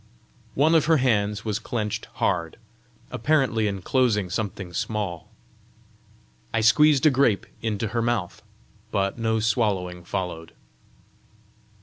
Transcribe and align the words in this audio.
One 0.55 0.73
of 0.73 0.85
her 0.85 0.97
hands 0.97 1.45
was 1.45 1.59
clenched 1.59 2.05
hard, 2.13 2.57
apparently 3.11 3.67
inclosing 3.67 4.31
something 4.31 4.73
small. 4.73 5.27
I 6.51 6.61
squeezed 6.61 7.05
a 7.05 7.11
grape 7.11 7.45
into 7.61 7.89
her 7.89 8.01
mouth, 8.01 8.41
but 8.89 9.19
no 9.19 9.39
swallowing 9.39 10.03
followed. 10.03 10.53